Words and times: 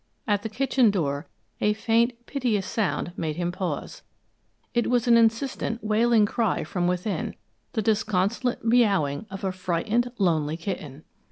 At 0.27 0.41
the 0.41 0.49
kitchen 0.49 0.89
door 0.89 1.27
a 1.59 1.73
faint, 1.73 2.25
piteous 2.25 2.65
sound 2.65 3.13
made 3.15 3.35
him 3.35 3.51
pause. 3.51 4.01
It 4.73 4.89
was 4.89 5.07
an 5.07 5.15
insistent, 5.15 5.83
wailing 5.83 6.25
cry 6.25 6.63
from 6.63 6.87
within, 6.87 7.35
the 7.73 7.83
disconsolate 7.83 8.65
meowing 8.65 9.27
of 9.29 9.43
a 9.43 9.51
frightened, 9.51 10.11
lonely 10.17 10.57
kitten. 10.57 11.03